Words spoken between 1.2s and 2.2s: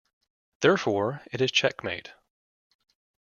it is checkmate.